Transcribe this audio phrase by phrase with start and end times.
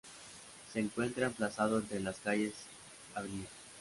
[0.73, 2.55] Se encuentra emplazado entre las calles
[3.13, 3.27] Av.